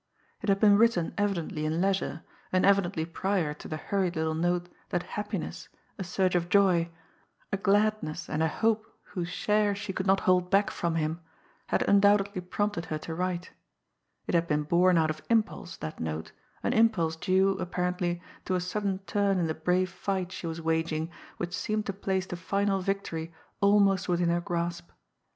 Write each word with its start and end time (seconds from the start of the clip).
It 0.41 0.49
had 0.49 0.59
been 0.59 0.79
written 0.79 1.13
evidently 1.15 1.63
in 1.63 1.79
leisure, 1.79 2.23
and 2.51 2.65
evidently 2.65 3.05
prior 3.05 3.53
to 3.53 3.67
the 3.67 3.77
hurried 3.77 4.15
little 4.15 4.33
note 4.33 4.67
that 4.89 5.03
happiness, 5.13 5.69
a 5.99 6.03
surge 6.03 6.33
of 6.33 6.49
joy, 6.49 6.89
a 7.53 7.57
gladness 7.57 8.27
and 8.27 8.41
a 8.41 8.47
hope 8.47 8.87
whose 9.03 9.27
share 9.29 9.75
she 9.75 9.93
could 9.93 10.07
not 10.07 10.21
hold 10.21 10.49
back 10.49 10.71
from 10.71 10.95
him, 10.95 11.21
had 11.67 11.83
undoubtedly 11.87 12.41
prompted 12.41 12.85
her 12.85 12.97
to 12.97 13.13
write; 13.13 13.51
it 14.25 14.33
had 14.33 14.47
been 14.47 14.63
born 14.63 14.97
out 14.97 15.11
of 15.11 15.21
impulse, 15.29 15.77
that 15.77 15.99
note, 15.99 16.31
an 16.63 16.73
impulse 16.73 17.15
due, 17.15 17.51
apparently, 17.59 18.23
to 18.45 18.55
a 18.55 18.59
sudden 18.59 18.97
turn 19.05 19.37
in 19.37 19.45
the 19.45 19.53
brave 19.53 19.91
fight 19.91 20.31
she 20.31 20.47
was 20.47 20.59
waging 20.59 21.11
which 21.37 21.55
seemed 21.55 21.85
to 21.85 21.93
place 21.93 22.25
the 22.25 22.35
final 22.35 22.79
victory 22.79 23.31
almost 23.61 24.09
within 24.09 24.29
her 24.29 24.41
grasp. 24.41 24.89